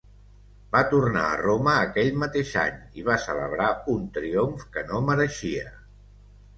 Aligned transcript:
Va 0.75 0.79
tornar 0.93 1.25
a 1.33 1.35
Roma 1.41 1.75
aquell 1.83 2.17
mateix 2.23 2.55
any 2.63 2.81
i 3.03 3.07
va 3.11 3.21
celebrar 3.29 3.71
un 3.97 4.11
triomf 4.19 4.69
que 4.75 4.89
no 4.93 5.07
mereixia. 5.15 5.73